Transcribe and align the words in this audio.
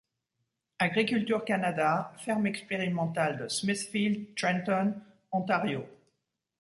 Agriculture 0.79 1.41
Canada, 1.45 2.11
ferme 2.17 2.47
expérimentale 2.47 3.37
de 3.37 3.47
Smithfield, 3.49 4.33
Trenton, 4.35 4.95
Ontario. 5.31 5.85